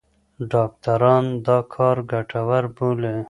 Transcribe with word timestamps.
ډاکټران 0.51 1.25
دا 1.45 1.57
کار 1.73 1.97
ګټور 2.11 2.63
بولي. 2.75 3.17